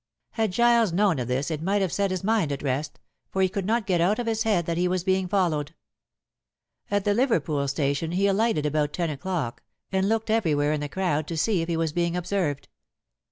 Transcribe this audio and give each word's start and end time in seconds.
Had 0.31 0.51
Giles 0.51 0.91
known 0.91 1.19
of 1.19 1.27
this 1.27 1.51
it 1.51 1.61
might 1.61 1.83
have 1.83 1.93
set 1.93 2.09
his 2.09 2.23
mind 2.23 2.51
at 2.51 2.63
rest, 2.63 2.99
for 3.29 3.39
he 3.43 3.47
could 3.49 3.67
not 3.67 3.85
get 3.85 4.01
out 4.01 4.17
of 4.17 4.25
his 4.25 4.41
head 4.41 4.65
that 4.65 4.75
he 4.75 4.87
was 4.87 5.03
being 5.03 5.27
followed. 5.27 5.75
At 6.89 7.05
the 7.05 7.13
Liverpool 7.13 7.67
station 7.67 8.13
he 8.13 8.25
alighted 8.25 8.65
about 8.65 8.93
ten 8.93 9.11
o'clock, 9.11 9.61
and 9.91 10.09
looked 10.09 10.31
everywhere 10.31 10.73
in 10.73 10.81
the 10.81 10.89
crowd 10.89 11.27
to 11.27 11.37
see 11.37 11.61
if 11.61 11.67
he 11.69 11.77
was 11.77 11.93
being 11.93 12.15
observed. 12.17 12.67